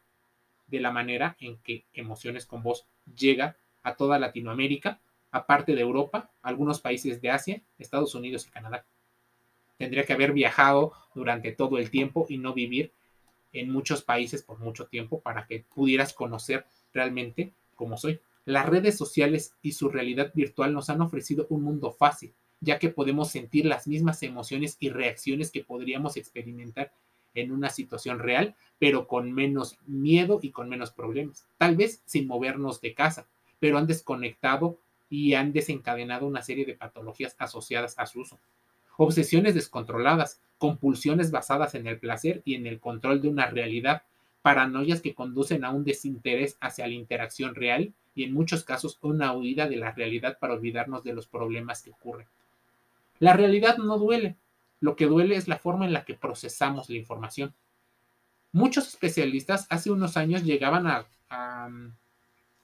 de 0.68 0.80
la 0.80 0.92
manera 0.92 1.36
en 1.40 1.58
que 1.58 1.86
Emociones 1.94 2.46
con 2.46 2.62
Voz 2.62 2.86
llega 3.16 3.56
a 3.84 3.96
toda 3.96 4.20
Latinoamérica, 4.20 5.00
aparte 5.32 5.76
de 5.76 5.82
Europa, 5.82 6.30
algunos 6.42 6.82
países 6.82 7.22
de 7.22 7.30
Asia, 7.30 7.62
Estados 7.80 8.16
Unidos 8.16 8.46
y 8.48 8.52
Canadá. 8.52 8.86
Tendría 9.78 10.06
que 10.06 10.14
haber 10.14 10.34
viajado 10.34 10.94
durante 11.14 11.52
todo 11.52 11.78
el 11.78 11.90
tiempo 11.90 12.26
y 12.30 12.38
no 12.38 12.54
vivir 12.54 12.92
en 13.54 13.72
muchos 13.72 14.02
países 14.02 14.44
por 14.44 14.60
mucho 14.60 14.88
tiempo 14.88 15.22
para 15.22 15.46
que 15.46 15.64
pudieras 15.74 16.14
conocer 16.14 16.66
realmente 16.94 17.54
cómo 17.76 17.98
soy. 17.98 18.20
Las 18.46 18.66
redes 18.66 18.98
sociales 18.98 19.54
y 19.62 19.74
su 19.74 19.90
realidad 19.90 20.32
virtual 20.34 20.74
nos 20.74 20.90
han 20.90 21.02
ofrecido 21.02 21.48
un 21.50 21.64
mundo 21.64 21.92
fácil, 21.92 22.34
ya 22.62 22.80
que 22.80 22.90
podemos 22.90 23.30
sentir 23.30 23.66
las 23.66 23.88
mismas 23.88 24.24
emociones 24.24 24.78
y 24.80 24.90
reacciones 24.90 25.52
que 25.52 25.64
podríamos 25.64 26.18
experimentar 26.18 26.92
en 27.36 27.52
una 27.52 27.70
situación 27.70 28.20
real, 28.20 28.56
pero 28.80 29.08
con 29.08 29.32
menos 29.32 29.78
miedo 29.86 30.40
y 30.42 30.52
con 30.52 30.70
menos 30.70 30.92
problemas. 30.92 31.46
Tal 31.58 31.76
vez 31.76 32.02
sin 32.06 32.28
movernos 32.28 32.82
de 32.82 32.94
casa, 32.94 33.28
pero 33.60 33.78
han 33.78 33.86
desconectado 33.86 34.80
y 35.10 35.34
han 35.34 35.54
desencadenado 35.54 36.26
una 36.26 36.42
serie 36.42 36.66
de 36.66 36.74
patologías 36.74 37.36
asociadas 37.38 37.96
a 37.98 38.06
su 38.06 38.22
uso 38.22 38.40
obsesiones 38.98 39.54
descontroladas, 39.54 40.42
compulsiones 40.58 41.32
basadas 41.32 41.76
en 41.76 41.88
el 41.88 42.00
placer 42.00 42.42
y 42.44 42.56
en 42.56 42.68
el 42.68 42.80
control 42.80 43.22
de 43.22 43.30
una 43.30 43.46
realidad, 43.46 44.04
paranoias 44.48 45.02
que 45.02 45.14
conducen 45.14 45.66
a 45.66 45.72
un 45.72 45.84
desinterés 45.84 46.56
hacia 46.62 46.88
la 46.88 46.94
interacción 46.94 47.54
real 47.54 47.94
y 48.16 48.24
en 48.24 48.32
muchos 48.32 48.64
casos 48.64 48.98
una 49.02 49.34
huida 49.34 49.68
de 49.68 49.76
la 49.76 49.92
realidad 49.92 50.38
para 50.40 50.54
olvidarnos 50.54 51.04
de 51.04 51.12
los 51.12 51.28
problemas 51.28 51.82
que 51.82 51.90
ocurren. 51.90 52.28
La 53.20 53.34
realidad 53.34 53.78
no 53.78 53.98
duele, 53.98 54.38
lo 54.80 54.96
que 54.96 55.06
duele 55.06 55.36
es 55.36 55.50
la 55.50 55.58
forma 55.58 55.86
en 55.86 55.92
la 55.92 56.06
que 56.06 56.14
procesamos 56.14 56.90
la 56.90 56.96
información. 56.96 57.54
Muchos 58.54 58.88
especialistas 58.88 59.68
hace 59.70 59.92
unos 59.92 60.16
años 60.16 60.46
llegaban 60.46 60.88
a, 60.88 61.06
a, 61.30 61.70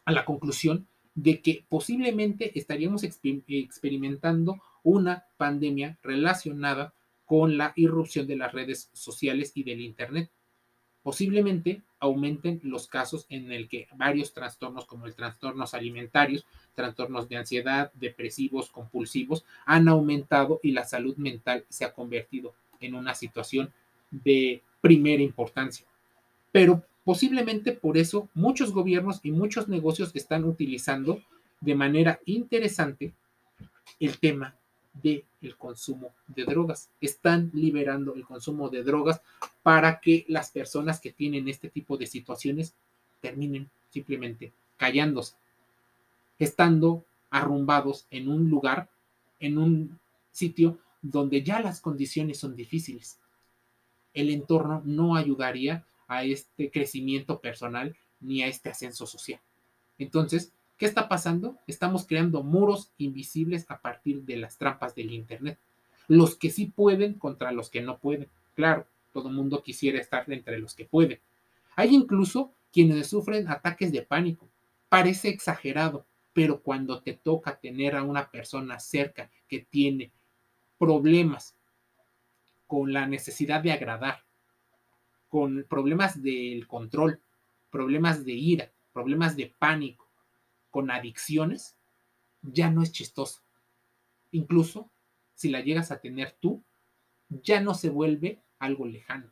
la 0.05 0.23
conclusión 0.23 0.87
de 1.15 1.41
que 1.41 1.65
posiblemente 1.67 2.57
estaríamos 2.57 3.03
experimentando 3.03 4.61
una 4.83 5.25
pandemia 5.35 5.97
relacionada 6.01 6.93
con 7.25 7.57
la 7.57 7.73
irrupción 7.75 8.25
de 8.25 8.37
las 8.37 8.53
redes 8.53 8.89
sociales 8.93 9.51
y 9.55 9.63
del 9.63 9.81
Internet. 9.81 10.31
Posiblemente 11.03 11.81
aumenten 11.99 12.61
los 12.63 12.87
casos 12.87 13.25
en 13.29 13.51
el 13.51 13.67
que 13.67 13.87
varios 13.95 14.33
trastornos 14.33 14.85
como 14.85 15.05
el 15.05 15.15
trastornos 15.15 15.73
alimentarios, 15.73 16.45
trastornos 16.75 17.27
de 17.27 17.37
ansiedad, 17.37 17.91
depresivos, 17.93 18.69
compulsivos, 18.69 19.43
han 19.65 19.89
aumentado 19.89 20.61
y 20.63 20.71
la 20.71 20.85
salud 20.85 21.17
mental 21.17 21.65
se 21.69 21.83
ha 21.83 21.93
convertido 21.93 22.53
en 22.79 22.95
una 22.95 23.15
situación 23.15 23.73
de 24.11 24.61
primera 24.79 25.21
importancia. 25.21 25.85
Pero 26.51 26.83
posiblemente 27.03 27.73
por 27.73 27.97
eso 27.97 28.29
muchos 28.33 28.71
gobiernos 28.71 29.19
y 29.23 29.31
muchos 29.31 29.67
negocios 29.67 30.11
están 30.13 30.45
utilizando 30.45 31.21
de 31.59 31.75
manera 31.75 32.19
interesante 32.25 33.13
el 33.99 34.19
tema 34.19 34.55
del 34.93 35.25
el 35.41 35.57
consumo 35.57 36.13
de 36.27 36.45
drogas. 36.45 36.89
Están 37.01 37.51
liberando 37.53 38.13
el 38.15 38.25
consumo 38.25 38.69
de 38.69 38.83
drogas 38.83 39.21
para 39.61 39.99
que 39.99 40.25
las 40.27 40.51
personas 40.51 40.99
que 40.99 41.11
tienen 41.11 41.47
este 41.47 41.69
tipo 41.69 41.97
de 41.97 42.07
situaciones 42.07 42.73
terminen 43.21 43.69
simplemente 43.89 44.53
callándose, 44.77 45.35
estando 46.39 47.05
arrumbados 47.29 48.05
en 48.11 48.27
un 48.29 48.49
lugar, 48.49 48.89
en 49.39 49.57
un 49.57 49.99
sitio 50.31 50.77
donde 51.01 51.43
ya 51.43 51.59
las 51.59 51.81
condiciones 51.81 52.39
son 52.39 52.55
difíciles. 52.55 53.19
El 54.13 54.29
entorno 54.29 54.81
no 54.85 55.15
ayudaría 55.15 55.85
a 56.07 56.23
este 56.23 56.69
crecimiento 56.69 57.39
personal 57.39 57.95
ni 58.19 58.43
a 58.43 58.47
este 58.47 58.69
ascenso 58.69 59.05
social. 59.05 59.39
Entonces, 59.97 60.51
¿Qué 60.83 60.87
está 60.87 61.07
pasando? 61.07 61.57
Estamos 61.65 62.05
creando 62.05 62.43
muros 62.43 62.91
invisibles 62.97 63.65
a 63.71 63.79
partir 63.79 64.23
de 64.23 64.35
las 64.35 64.57
trampas 64.57 64.93
del 64.93 65.13
Internet. 65.13 65.57
Los 66.09 66.35
que 66.35 66.49
sí 66.49 66.65
pueden 66.65 67.13
contra 67.13 67.53
los 67.53 67.69
que 67.69 67.79
no 67.79 67.99
pueden. 67.99 68.27
Claro, 68.53 68.85
todo 69.13 69.29
mundo 69.29 69.63
quisiera 69.63 69.97
estar 69.97 70.29
entre 70.29 70.59
los 70.59 70.75
que 70.75 70.83
pueden. 70.83 71.21
Hay 71.77 71.95
incluso 71.95 72.51
quienes 72.73 73.07
sufren 73.07 73.47
ataques 73.47 73.93
de 73.93 74.01
pánico. 74.01 74.49
Parece 74.89 75.29
exagerado, 75.29 76.05
pero 76.33 76.59
cuando 76.59 77.01
te 77.01 77.13
toca 77.13 77.61
tener 77.61 77.95
a 77.95 78.03
una 78.03 78.29
persona 78.29 78.77
cerca 78.77 79.29
que 79.47 79.59
tiene 79.59 80.11
problemas 80.77 81.55
con 82.67 82.91
la 82.91 83.07
necesidad 83.07 83.61
de 83.61 83.71
agradar, 83.71 84.25
con 85.29 85.65
problemas 85.69 86.21
del 86.21 86.67
control, 86.67 87.21
problemas 87.71 88.25
de 88.25 88.33
ira, 88.33 88.71
problemas 88.91 89.37
de 89.37 89.53
pánico, 89.57 90.02
con 90.73 90.89
adicciones, 90.89 91.77
ya 92.41 92.71
no 92.71 92.81
es 92.81 92.91
chistoso. 92.91 93.43
Incluso 94.31 94.89
si 95.35 95.49
la 95.49 95.61
llegas 95.61 95.91
a 95.91 96.01
tener 96.01 96.35
tú, 96.39 96.63
ya 97.29 97.61
no 97.61 97.75
se 97.75 97.91
vuelve 97.91 98.41
algo 98.57 98.87
lejano. 98.87 99.31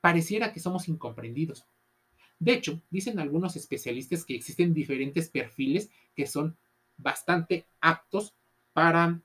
Pareciera 0.00 0.52
que 0.52 0.60
somos 0.60 0.88
incomprendidos. 0.88 1.66
De 2.38 2.52
hecho, 2.52 2.80
dicen 2.88 3.18
algunos 3.18 3.56
especialistas 3.56 4.24
que 4.24 4.36
existen 4.36 4.72
diferentes 4.72 5.28
perfiles 5.28 5.90
que 6.14 6.28
son 6.28 6.56
bastante 6.96 7.66
aptos 7.80 8.36
para, 8.72 9.20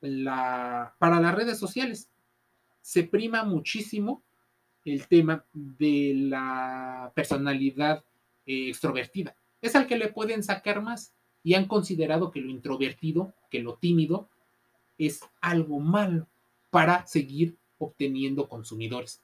la, 0.00 0.96
para 0.98 1.20
las 1.20 1.34
redes 1.36 1.60
sociales. 1.60 2.10
Se 2.80 3.04
prima 3.04 3.44
muchísimo 3.44 4.24
el 4.84 5.06
tema 5.06 5.44
de 5.52 6.12
la 6.16 7.12
personalidad 7.14 8.04
eh, 8.46 8.70
extrovertida 8.70 9.36
es 9.62 9.74
al 9.74 9.86
que 9.86 9.96
le 9.96 10.08
pueden 10.08 10.42
sacar 10.42 10.82
más 10.82 11.12
y 11.42 11.54
han 11.54 11.66
considerado 11.66 12.30
que 12.30 12.40
lo 12.40 12.50
introvertido, 12.50 13.32
que 13.50 13.60
lo 13.60 13.74
tímido, 13.74 14.28
es 14.98 15.20
algo 15.40 15.78
malo 15.78 16.26
para 16.70 17.06
seguir 17.06 17.56
obteniendo 17.78 18.48
consumidores. 18.48 19.20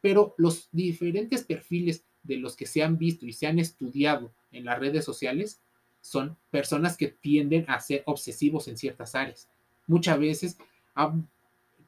Pero 0.00 0.34
los 0.38 0.68
diferentes 0.72 1.44
perfiles 1.44 2.04
de 2.22 2.36
los 2.38 2.56
que 2.56 2.66
se 2.66 2.82
han 2.82 2.98
visto 2.98 3.26
y 3.26 3.32
se 3.32 3.46
han 3.46 3.58
estudiado 3.58 4.32
en 4.52 4.64
las 4.64 4.78
redes 4.78 5.04
sociales 5.04 5.60
son 6.00 6.36
personas 6.50 6.96
que 6.96 7.08
tienden 7.08 7.64
a 7.68 7.80
ser 7.80 8.02
obsesivos 8.06 8.68
en 8.68 8.76
ciertas 8.76 9.14
áreas. 9.14 9.48
Muchas 9.86 10.18
veces 10.18 10.58
han 10.94 11.28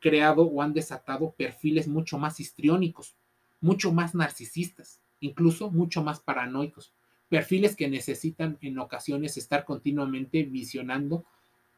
creado 0.00 0.42
o 0.42 0.62
han 0.62 0.72
desatado 0.72 1.30
perfiles 1.30 1.88
mucho 1.88 2.18
más 2.18 2.40
histriónicos, 2.40 3.14
mucho 3.60 3.92
más 3.92 4.14
narcisistas, 4.14 5.00
incluso 5.20 5.70
mucho 5.70 6.02
más 6.02 6.20
paranoicos 6.20 6.92
perfiles 7.28 7.76
que 7.76 7.88
necesitan 7.88 8.58
en 8.62 8.78
ocasiones 8.78 9.36
estar 9.36 9.64
continuamente 9.64 10.44
visionando 10.44 11.24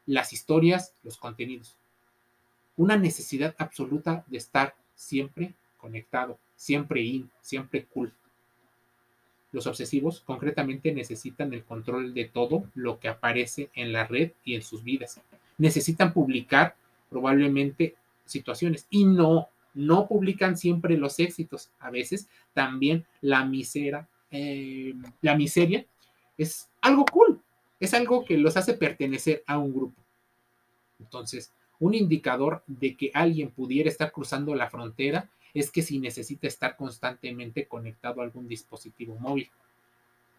las 0.05 0.33
historias, 0.33 0.93
los 1.03 1.17
contenidos. 1.17 1.77
Una 2.77 2.97
necesidad 2.97 3.55
absoluta 3.57 4.23
de 4.27 4.37
estar 4.37 4.75
siempre 4.95 5.53
conectado, 5.77 6.39
siempre 6.55 7.01
in, 7.01 7.29
siempre 7.41 7.85
cool. 7.85 8.13
Los 9.51 9.67
obsesivos 9.67 10.21
concretamente 10.21 10.93
necesitan 10.93 11.53
el 11.53 11.65
control 11.65 12.13
de 12.13 12.25
todo 12.25 12.69
lo 12.73 12.99
que 12.99 13.09
aparece 13.09 13.69
en 13.75 13.91
la 13.91 14.07
red 14.07 14.31
y 14.45 14.55
en 14.55 14.61
sus 14.61 14.83
vidas. 14.83 15.19
Necesitan 15.57 16.13
publicar 16.13 16.75
probablemente 17.09 17.95
situaciones 18.25 18.87
y 18.89 19.03
no, 19.03 19.49
no 19.73 20.07
publican 20.07 20.57
siempre 20.57 20.97
los 20.97 21.19
éxitos. 21.19 21.69
A 21.79 21.89
veces 21.89 22.29
también 22.53 23.05
la 23.19 23.43
misera 23.43 24.07
eh, 24.31 24.93
la 25.21 25.35
miseria, 25.35 25.85
es 26.37 26.69
algo 26.81 27.05
cool, 27.05 27.41
es 27.79 27.93
algo 27.93 28.25
que 28.25 28.37
los 28.37 28.57
hace 28.57 28.73
pertenecer 28.73 29.43
a 29.45 29.57
un 29.57 29.73
grupo. 29.73 30.01
Entonces, 30.99 31.51
un 31.79 31.93
indicador 31.93 32.63
de 32.67 32.95
que 32.95 33.11
alguien 33.13 33.51
pudiera 33.51 33.89
estar 33.89 34.11
cruzando 34.11 34.55
la 34.55 34.69
frontera 34.69 35.29
es 35.53 35.69
que 35.71 35.81
si 35.81 35.99
necesita 35.99 36.47
estar 36.47 36.77
constantemente 36.77 37.67
conectado 37.67 38.21
a 38.21 38.23
algún 38.23 38.47
dispositivo 38.47 39.15
móvil. 39.15 39.49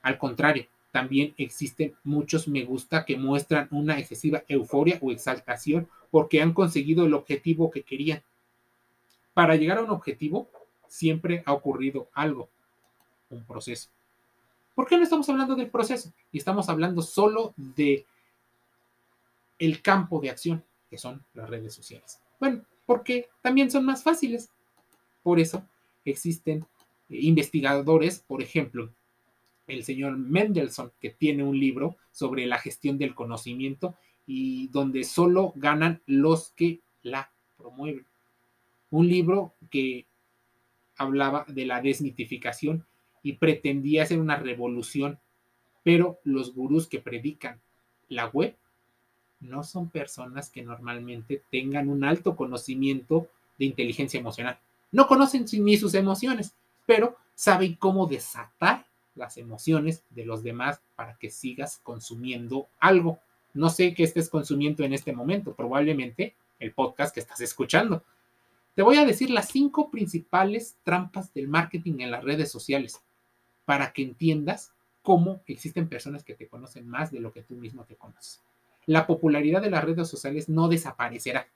Al 0.03 0.19
contrario, 0.19 0.67
también 0.91 1.35
existen 1.37 1.95
muchos 2.05 2.49
me 2.49 2.65
gusta 2.65 3.05
que 3.05 3.17
muestran 3.17 3.69
una 3.71 3.99
excesiva 3.99 4.45
euforia 4.49 4.99
o 5.03 5.11
exaltación 5.11 5.89
porque 6.11 6.41
han 6.41 6.53
conseguido 6.53 7.07
el 7.07 7.15
objetivo 7.15 7.71
que 7.71 7.83
querían. 7.83 8.23
Para 9.35 9.57
llegar 9.57 9.79
a 9.79 9.83
un 9.83 9.91
objetivo, 9.91 10.49
siempre 10.87 11.43
ha 11.47 11.53
ocurrido 11.53 12.09
algo 12.13 12.49
un 13.35 13.45
proceso. 13.45 13.89
¿Por 14.75 14.87
qué 14.87 14.97
no 14.97 15.03
estamos 15.03 15.29
hablando 15.29 15.55
del 15.55 15.71
proceso? 15.71 16.13
Y 16.31 16.39
estamos 16.39 16.69
hablando 16.69 17.03
solo 17.03 17.53
de 17.57 18.07
el 19.59 19.83
campo 19.83 20.21
de 20.21 20.31
acción. 20.31 20.65
que 20.91 20.99
son 20.99 21.25
las 21.33 21.49
redes 21.49 21.73
sociales. 21.73 22.21
Bueno, 22.39 22.63
porque 22.85 23.31
también 23.41 23.71
son 23.71 23.87
más 23.87 24.03
fáciles. 24.03 24.51
Por 25.23 25.41
eso 25.41 25.67
existen 26.05 26.67
eh, 27.09 27.19
investigadores, 27.21 28.19
por 28.19 28.43
ejemplo, 28.43 28.91
el 29.67 29.85
señor 29.85 30.19
Mendelssohn, 30.19 30.93
que 31.01 31.11
tiene 31.11 31.45
un 31.45 31.59
libro 31.59 31.97
sobre 32.11 32.45
la 32.45 32.59
gestión 32.59 32.99
del 32.99 33.15
conocimiento 33.15 33.95
y 34.27 34.69
donde 34.69 35.05
solo 35.05 35.53
ganan 35.57 36.03
los 36.07 36.51
que 36.51 36.81
la 37.03 37.33
promueven. 37.57 38.07
Un 38.91 39.09
libro 39.09 39.55
que 39.71 40.07
hablaba 40.97 41.47
de 41.49 41.65
la 41.65 41.81
desmitificación 41.81 42.87
y 43.23 43.35
pretendía 43.35 44.03
hacer 44.03 44.19
una 44.19 44.37
revolución, 44.37 45.19
pero 45.83 46.19
los 46.25 46.55
gurús 46.55 46.87
que 46.87 47.01
predican 47.01 47.61
la 48.09 48.27
web 48.27 48.57
no 49.41 49.65
son 49.65 49.91
personas 49.91 50.51
que 50.51 50.63
normalmente 50.63 51.43
tengan 51.51 51.89
un 51.89 52.05
alto 52.05 52.37
conocimiento 52.37 53.29
de 53.59 53.65
inteligencia 53.67 54.21
emocional. 54.21 54.59
No 54.93 55.07
conocen 55.07 55.47
ni 55.65 55.77
sus 55.77 55.95
emociones, 55.95 56.55
pero 56.87 57.17
saben 57.35 57.75
cómo 57.75 58.07
desatar 58.07 58.87
las 59.15 59.37
emociones 59.37 60.05
de 60.11 60.25
los 60.25 60.43
demás 60.43 60.81
para 60.97 61.17
que 61.17 61.31
sigas 61.31 61.81
consumiendo 61.83 62.69
algo. 62.79 63.19
No 63.55 63.69
sé 63.69 63.95
qué 63.95 64.05
estés 64.05 64.29
consumiendo 64.29 64.85
en 64.85 64.93
este 64.93 65.13
momento, 65.13 65.55
probablemente 65.55 66.35
el 66.59 66.73
podcast 66.73 67.13
que 67.13 67.21
estás 67.21 67.41
escuchando. 67.41 68.05
Te 68.75 68.83
voy 68.83 68.97
a 68.97 69.05
decir 69.05 69.31
las 69.31 69.49
cinco 69.49 69.91
principales 69.91 70.77
trampas 70.85 71.35
del 71.35 71.49
marketing 71.49 72.01
en 72.01 72.11
las 72.11 72.25
redes 72.25 72.51
sociales 72.51 73.03
para 73.73 73.95
que 73.95 74.03
entiendas 74.03 74.71
cómo 75.01 75.41
existen 75.47 75.89
personas 75.89 76.25
que 76.25 76.35
te 76.35 76.47
conocen 76.47 76.87
más 76.87 77.11
de 77.11 77.21
lo 77.21 77.33
que 77.33 77.43
tú 77.43 77.55
mismo 77.55 77.87
te 77.87 77.97
conoces. 77.97 78.43
La 78.85 79.07
popularidad 79.07 79.63
de 79.63 79.71
las 79.71 79.83
redes 79.83 80.09
sociales 80.09 80.51
no 80.51 80.69
desaparecerá. 80.69 81.49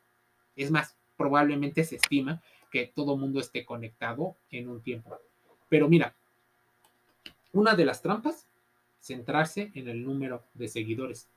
Es 0.56 0.70
más, 0.70 0.96
probablemente 1.18 1.84
se 1.84 1.96
estima 1.96 2.40
que 2.72 2.86
todo 2.86 3.18
mundo 3.18 3.38
esté 3.38 3.66
conectado 3.66 4.34
en 4.50 4.70
un 4.70 4.80
tiempo. 4.80 5.18
Pero 5.68 5.90
mira, 5.90 6.14
una 7.52 7.74
de 7.74 7.84
las 7.84 8.00
trampas, 8.00 8.46
centrarse 8.98 9.70
en 9.74 9.86
el 9.86 10.02
número 10.02 10.42
de 10.54 10.68
seguidores. 10.68 11.28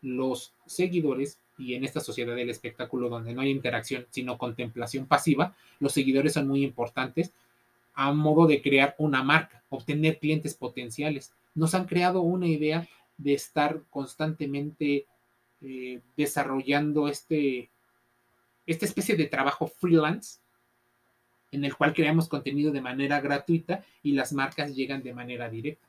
Los 0.00 0.54
seguidores, 0.64 1.38
y 1.58 1.74
en 1.74 1.84
esta 1.84 2.00
sociedad 2.00 2.34
del 2.34 2.48
espectáculo 2.48 3.10
donde 3.10 3.34
no 3.34 3.42
hay 3.42 3.50
interacción, 3.50 4.06
sino 4.08 4.38
contemplación 4.38 5.04
pasiva, 5.04 5.54
los 5.80 5.92
seguidores 5.92 6.32
son 6.32 6.48
muy 6.48 6.64
importantes 6.64 7.34
a 7.94 8.12
modo 8.12 8.46
de 8.46 8.62
crear 8.62 8.94
una 8.98 9.22
marca, 9.22 9.62
obtener 9.68 10.18
clientes 10.18 10.54
potenciales. 10.54 11.32
Nos 11.54 11.74
han 11.74 11.86
creado 11.86 12.22
una 12.22 12.46
idea 12.46 12.88
de 13.16 13.34
estar 13.34 13.82
constantemente 13.90 15.06
eh, 15.60 16.00
desarrollando 16.16 17.08
este, 17.08 17.70
esta 18.66 18.86
especie 18.86 19.16
de 19.16 19.26
trabajo 19.26 19.66
freelance 19.66 20.40
en 21.52 21.64
el 21.64 21.76
cual 21.76 21.92
creamos 21.92 22.28
contenido 22.28 22.72
de 22.72 22.80
manera 22.80 23.20
gratuita 23.20 23.84
y 24.02 24.12
las 24.12 24.32
marcas 24.32 24.74
llegan 24.74 25.02
de 25.02 25.12
manera 25.12 25.48
directa. 25.48 25.86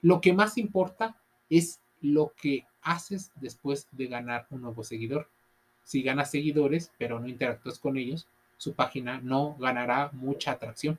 Lo 0.00 0.20
que 0.20 0.32
más 0.32 0.56
importa 0.58 1.20
es 1.48 1.80
lo 2.00 2.32
que 2.40 2.64
haces 2.82 3.32
después 3.36 3.88
de 3.92 4.06
ganar 4.06 4.46
un 4.50 4.62
nuevo 4.62 4.82
seguidor. 4.84 5.28
Si 5.84 6.02
ganas 6.02 6.30
seguidores, 6.30 6.92
pero 6.98 7.18
no 7.18 7.28
interactúas 7.28 7.78
con 7.78 7.96
ellos, 7.96 8.28
su 8.60 8.74
página 8.74 9.18
no 9.22 9.56
ganará 9.58 10.10
mucha 10.12 10.50
atracción. 10.50 10.98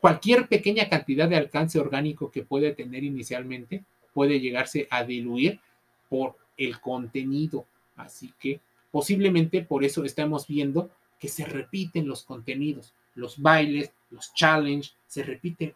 Cualquier 0.00 0.48
pequeña 0.48 0.88
cantidad 0.88 1.28
de 1.28 1.36
alcance 1.36 1.78
orgánico 1.78 2.32
que 2.32 2.42
puede 2.42 2.72
tener 2.72 3.04
inicialmente 3.04 3.84
puede 4.12 4.40
llegarse 4.40 4.88
a 4.90 5.04
diluir 5.04 5.60
por 6.08 6.34
el 6.56 6.80
contenido. 6.80 7.66
Así 7.94 8.34
que 8.40 8.60
posiblemente 8.90 9.62
por 9.62 9.84
eso 9.84 10.04
estamos 10.04 10.48
viendo 10.48 10.90
que 11.20 11.28
se 11.28 11.44
repiten 11.44 12.08
los 12.08 12.24
contenidos, 12.24 12.92
los 13.14 13.40
bailes, 13.40 13.92
los 14.10 14.34
challenges, 14.34 14.96
se 15.06 15.22
repiten 15.22 15.72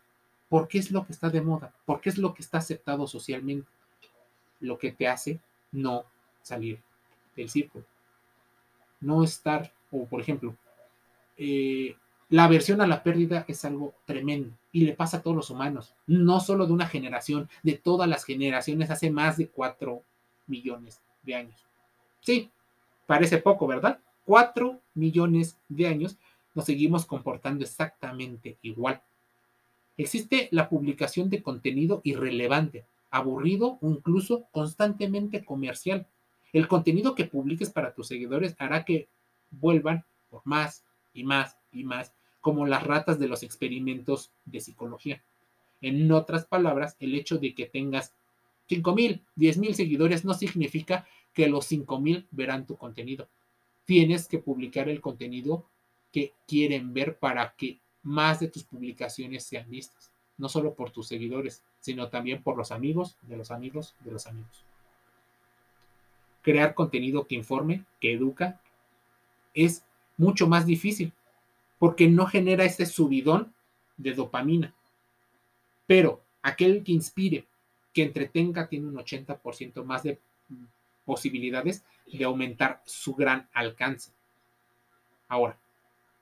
porque 0.49 0.79
es 0.79 0.91
lo 0.91 1.07
que 1.07 1.13
está 1.13 1.31
de 1.31 1.41
moda, 1.41 1.73
porque 1.85 2.09
es 2.09 2.19
lo 2.19 2.35
que 2.35 2.43
está 2.43 2.59
aceptado 2.59 3.07
socialmente, 3.07 3.69
lo 4.59 4.77
que 4.77 4.91
te 4.91 5.07
hace 5.07 5.39
no 5.71 6.05
salir 6.43 6.81
del 7.37 7.49
círculo, 7.49 7.85
no 9.01 9.23
estar, 9.23 9.73
o 9.93 10.05
por 10.05 10.21
ejemplo, 10.21 10.57
eh, 11.37 11.97
la 12.29 12.45
aversión 12.45 12.81
a 12.81 12.87
la 12.87 13.03
pérdida 13.03 13.45
es 13.49 13.65
algo 13.65 13.95
tremendo 14.05 14.51
y 14.73 14.85
le 14.85 14.95
pasa 14.95 15.19
a 15.19 15.23
todos 15.23 15.37
los 15.37 15.51
humanos, 15.51 15.95
no 16.07 16.41
solo 16.41 16.67
de 16.67 16.73
una 16.73 16.87
generación, 16.87 17.49
de 17.63 17.75
todas 17.75 18.09
las 18.09 18.25
generaciones 18.25 18.91
hace 18.91 19.11
más 19.11 19.37
de 19.37 19.49
cuatro 19.49 20.03
millones 20.47 21.01
de 21.23 21.35
años. 21.35 21.65
Sí, 22.21 22.51
parece 23.07 23.39
poco, 23.39 23.67
¿verdad? 23.67 24.01
4 24.27 24.81
millones 24.95 25.57
de 25.69 25.87
años 25.87 26.17
nos 26.55 26.65
seguimos 26.67 27.07
comportando 27.07 27.65
exactamente 27.65 28.59
igual. 28.63 29.01
Existe 29.97 30.49
la 30.51 30.69
publicación 30.69 31.31
de 31.31 31.43
contenido 31.43 32.01
irrelevante, 32.05 32.85
aburrido 33.11 33.79
o 33.81 33.89
incluso 33.89 34.47
constantemente 34.51 35.45
comercial. 35.45 36.07
El 36.53 36.69
contenido 36.69 37.15
que 37.15 37.25
publiques 37.25 37.71
para 37.71 37.95
tus 37.95 38.09
seguidores 38.09 38.57
hará 38.59 38.85
que 38.85 39.09
vuelvan 39.51 40.05
por 40.29 40.43
más 40.45 40.85
y 41.17 41.25
más 41.25 41.57
y 41.73 41.85
más, 41.85 42.13
como 42.41 42.67
las 42.67 42.83
ratas 42.83 43.19
de 43.19 43.29
los 43.29 43.43
experimentos 43.43 44.31
de 44.45 44.61
psicología. 44.61 45.23
En 45.81 46.11
otras 46.13 46.47
palabras, 46.47 46.97
el 47.01 47.15
hecho 47.15 47.39
de 47.39 47.55
que 47.55 47.67
tengas 47.67 48.15
5 48.69 48.95
mil, 48.95 49.23
10 49.37 49.59
mil 49.59 49.75
seguidores 49.75 50.25
no 50.25 50.35
significa 50.35 51.07
que 51.33 51.49
los 51.49 51.67
5 51.67 52.01
mil 52.01 52.27
verán 52.31 52.67
tu 52.67 52.77
contenido 52.77 53.29
tienes 53.87 54.27
que 54.29 54.39
publicar 54.39 54.91
el 54.91 55.01
contenido 55.01 55.65
que 56.13 56.35
quieren 56.47 56.93
ver 56.93 57.19
para 57.19 57.55
que 57.57 57.79
más 58.03 58.41
de 58.41 58.49
tus 58.49 58.65
publicaciones 58.65 59.45
sean 59.45 59.71
vistas, 59.71 60.11
no 60.37 60.49
solo 60.49 60.75
por 60.75 60.91
tus 60.91 61.09
seguidores, 61.09 61.63
sino 61.81 62.09
también 62.09 62.43
por 62.43 62.57
los 62.57 62.73
amigos 62.73 63.17
de 63.23 63.37
los 63.37 63.51
amigos 63.51 63.95
de 64.01 64.11
los 64.11 64.27
amigos. 64.27 64.65
Crear 66.43 66.75
contenido 66.75 67.27
que 67.27 67.37
informe, 67.37 67.85
que 68.01 68.13
educa, 68.13 68.61
es 69.55 69.85
mucho 70.17 70.47
más 70.47 70.67
difícil 70.67 71.13
porque 71.79 72.09
no 72.09 72.27
genera 72.27 72.65
ese 72.65 72.87
subidón 72.87 73.53
de 73.97 74.15
dopamina. 74.15 74.75
Pero 75.87 76.23
aquel 76.43 76.83
que 76.83 76.93
inspire, 76.93 77.47
que 77.93 78.03
entretenga, 78.03 78.69
tiene 78.69 78.87
un 78.87 78.97
80% 78.97 79.85
más 79.85 80.03
de 80.03 80.19
posibilidades 81.05 81.85
de 82.07 82.25
aumentar 82.25 82.83
su 82.85 83.15
gran 83.15 83.49
alcance. 83.53 84.11
Ahora, 85.29 85.57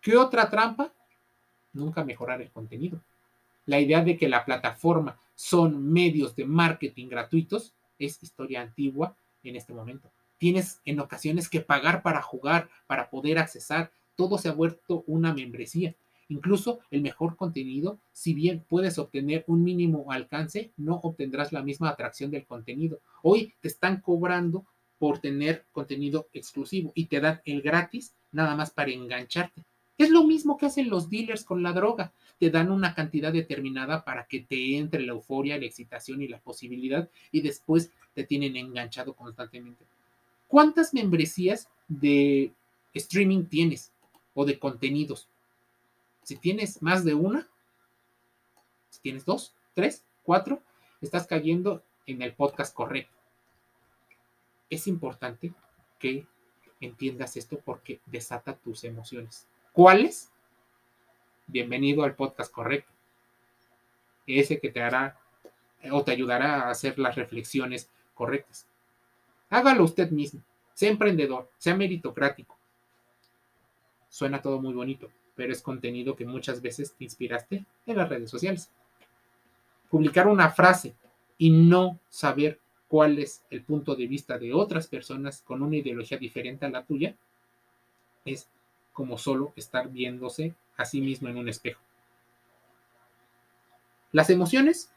¿qué 0.00 0.16
otra 0.16 0.48
trampa? 0.50 0.92
Nunca 1.72 2.04
mejorar 2.04 2.40
el 2.42 2.50
contenido. 2.50 3.00
La 3.66 3.80
idea 3.80 4.02
de 4.02 4.16
que 4.16 4.28
la 4.28 4.44
plataforma 4.44 5.18
son 5.34 5.92
medios 5.92 6.36
de 6.36 6.44
marketing 6.44 7.08
gratuitos 7.08 7.72
es 7.98 8.22
historia 8.22 8.60
antigua 8.60 9.16
en 9.42 9.56
este 9.56 9.72
momento. 9.72 10.10
Tienes 10.38 10.80
en 10.84 11.00
ocasiones 11.00 11.48
que 11.48 11.60
pagar 11.60 12.02
para 12.02 12.22
jugar, 12.22 12.68
para 12.86 13.10
poder 13.10 13.38
accesar. 13.38 13.92
Todo 14.16 14.38
se 14.38 14.48
ha 14.48 14.52
vuelto 14.52 15.04
una 15.06 15.32
membresía. 15.32 15.94
Incluso 16.28 16.80
el 16.90 17.02
mejor 17.02 17.36
contenido, 17.36 17.98
si 18.12 18.34
bien 18.34 18.64
puedes 18.68 18.98
obtener 18.98 19.44
un 19.46 19.62
mínimo 19.62 20.10
alcance, 20.10 20.72
no 20.76 20.96
obtendrás 20.96 21.52
la 21.52 21.62
misma 21.62 21.90
atracción 21.90 22.30
del 22.30 22.46
contenido. 22.46 23.00
Hoy 23.22 23.54
te 23.60 23.68
están 23.68 24.00
cobrando 24.00 24.64
por 24.98 25.18
tener 25.18 25.66
contenido 25.72 26.28
exclusivo 26.32 26.92
y 26.94 27.06
te 27.06 27.20
dan 27.20 27.42
el 27.44 27.60
gratis 27.60 28.14
nada 28.32 28.56
más 28.56 28.70
para 28.70 28.90
engancharte. 28.90 29.64
Es 29.96 30.10
lo 30.10 30.24
mismo 30.24 30.56
que 30.56 30.66
hacen 30.66 30.88
los 30.88 31.08
dealers 31.08 31.44
con 31.44 31.62
la 31.62 31.72
droga. 31.72 32.12
Te 32.38 32.50
dan 32.50 32.72
una 32.72 32.94
cantidad 32.94 33.32
determinada 33.32 34.04
para 34.04 34.26
que 34.26 34.40
te 34.40 34.76
entre 34.76 35.02
la 35.02 35.12
euforia, 35.12 35.58
la 35.58 35.66
excitación 35.66 36.20
y 36.22 36.28
la 36.28 36.40
posibilidad 36.40 37.08
y 37.30 37.42
después 37.42 37.92
te 38.12 38.24
tienen 38.24 38.56
enganchado 38.56 39.14
constantemente. 39.14 39.84
¿Cuántas 40.54 40.94
membresías 40.94 41.68
de 41.88 42.54
streaming 42.94 43.46
tienes 43.46 43.90
o 44.34 44.44
de 44.44 44.56
contenidos? 44.56 45.28
Si 46.22 46.36
tienes 46.36 46.80
más 46.80 47.04
de 47.04 47.14
una, 47.14 47.48
si 48.88 49.00
tienes 49.00 49.24
dos, 49.24 49.52
tres, 49.74 50.04
cuatro, 50.22 50.62
estás 51.00 51.26
cayendo 51.26 51.82
en 52.06 52.22
el 52.22 52.34
podcast 52.34 52.72
correcto 52.72 53.16
es 54.70 54.86
importante 54.86 55.52
que 55.98 56.24
entiendas 56.80 57.36
esto 57.36 57.58
porque 57.64 58.00
desata 58.06 58.54
tus 58.54 58.84
emociones. 58.84 59.48
¿Cuáles? 59.72 60.30
Bienvenido 61.48 62.04
al 62.04 62.14
podcast 62.14 62.52
correcto. 62.52 62.92
Ese 64.24 64.60
que 64.60 64.70
te 64.70 64.80
hará 64.80 65.18
o 65.90 66.04
te 66.04 66.12
ayudará 66.12 66.62
a 66.62 66.70
hacer 66.70 66.96
las 67.00 67.16
reflexiones 67.16 67.90
correctas. 68.14 68.68
Hágalo 69.50 69.84
usted 69.84 70.10
mismo. 70.10 70.42
Sea 70.74 70.90
emprendedor, 70.90 71.50
sea 71.58 71.76
meritocrático. 71.76 72.56
Suena 74.08 74.42
todo 74.42 74.60
muy 74.60 74.74
bonito, 74.74 75.10
pero 75.34 75.52
es 75.52 75.62
contenido 75.62 76.16
que 76.16 76.24
muchas 76.24 76.60
veces 76.60 76.94
te 76.94 77.04
inspiraste 77.04 77.64
en 77.86 77.96
las 77.96 78.08
redes 78.08 78.30
sociales. 78.30 78.70
Publicar 79.90 80.26
una 80.26 80.50
frase 80.50 80.94
y 81.38 81.50
no 81.50 81.98
saber 82.08 82.60
cuál 82.88 83.18
es 83.18 83.44
el 83.50 83.62
punto 83.62 83.94
de 83.94 84.06
vista 84.06 84.38
de 84.38 84.52
otras 84.52 84.86
personas 84.86 85.42
con 85.42 85.62
una 85.62 85.76
ideología 85.76 86.18
diferente 86.18 86.66
a 86.66 86.70
la 86.70 86.84
tuya, 86.84 87.16
es 88.24 88.48
como 88.92 89.18
solo 89.18 89.52
estar 89.56 89.88
viéndose 89.88 90.54
a 90.76 90.84
sí 90.84 91.00
mismo 91.00 91.28
en 91.28 91.38
un 91.38 91.48
espejo. 91.48 91.80
Las 94.12 94.30
emociones 94.30 94.92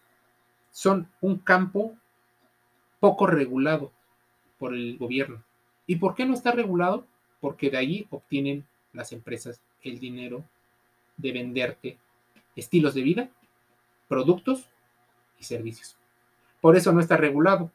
son 0.71 1.11
un 1.21 1.39
campo 1.39 1.95
poco 2.99 3.25
regulado 3.25 3.91
por 4.57 4.73
el 4.73 4.97
gobierno. 4.97 5.43
¿Y 5.85 5.97
por 5.97 6.15
qué 6.15 6.25
no 6.25 6.33
está 6.33 6.51
regulado? 6.51 7.05
Porque 7.39 7.69
de 7.69 7.77
ahí 7.77 8.07
obtienen 8.09 8.65
las 8.93 9.11
empresas 9.11 9.61
el 9.81 9.99
dinero 9.99 10.43
de 11.17 11.31
venderte 11.31 11.97
estilos 12.55 12.93
de 12.93 13.01
vida, 13.03 13.29
productos 14.07 14.67
y 15.39 15.43
servicios. 15.43 15.95
Por 16.59 16.75
eso 16.75 16.91
no 16.91 16.99
está 16.99 17.17
regulado. 17.17 17.71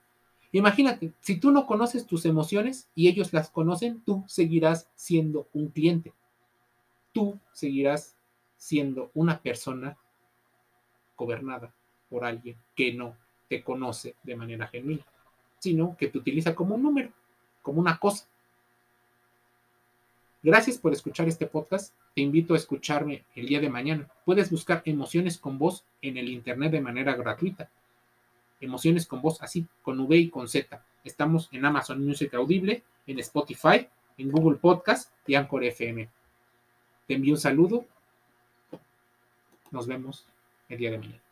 Imagínate, 0.50 1.12
si 1.20 1.38
tú 1.38 1.50
no 1.50 1.66
conoces 1.66 2.06
tus 2.06 2.26
emociones 2.26 2.90
y 2.94 3.08
ellos 3.08 3.32
las 3.32 3.48
conocen, 3.48 4.02
tú 4.04 4.24
seguirás 4.26 4.90
siendo 4.94 5.48
un 5.52 5.68
cliente. 5.68 6.12
Tú 7.12 7.38
seguirás 7.52 8.16
siendo 8.56 9.10
una 9.14 9.40
persona 9.40 9.96
gobernada 11.16 11.72
por 12.10 12.24
alguien 12.24 12.56
que 12.74 12.92
no 12.92 13.16
te 13.48 13.62
conoce 13.62 14.16
de 14.22 14.36
manera 14.36 14.66
genuina, 14.66 15.04
sino 15.62 15.96
que 15.96 16.09
te 16.09 16.18
utiliza 16.18 16.57
como 16.57 16.75
un 16.75 16.83
número, 16.83 17.11
como 17.62 17.81
una 17.81 17.96
cosa. 17.96 18.27
Gracias 20.42 20.77
por 20.77 20.92
escuchar 20.92 21.29
este 21.29 21.46
podcast. 21.46 21.94
Te 22.16 22.20
invito 22.20 22.55
a 22.55 22.57
escucharme 22.57 23.22
el 23.37 23.46
día 23.46 23.61
de 23.61 23.70
mañana. 23.70 24.09
Puedes 24.25 24.51
buscar 24.51 24.83
emociones 24.87 25.38
con 25.38 25.59
voz 25.59 25.85
en 26.01 26.16
el 26.16 26.31
Internet 26.31 26.72
de 26.72 26.81
manera 26.81 27.14
gratuita. 27.14 27.70
Emociones 28.61 29.07
con 29.07 29.22
voz 29.22 29.40
así, 29.40 29.64
con 29.83 30.01
V 30.01 30.16
y 30.16 30.31
con 30.31 30.48
Z. 30.48 30.85
Estamos 31.05 31.48
en 31.53 31.64
Amazon 31.64 32.05
Music 32.05 32.35
Audible, 32.35 32.83
en 33.07 33.20
Spotify, 33.20 33.87
en 34.18 34.33
Google 34.33 34.59
Podcast 34.59 35.12
y 35.29 35.37
Anchor 35.37 35.62
FM. 35.62 36.09
Te 37.07 37.14
envío 37.14 37.35
un 37.35 37.40
saludo. 37.40 37.85
Nos 39.70 39.87
vemos 39.87 40.27
el 40.68 40.79
día 40.79 40.90
de 40.90 40.98
mañana. 40.98 41.22